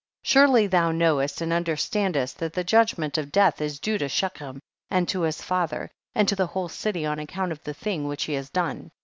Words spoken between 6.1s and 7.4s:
and to the whole city on ac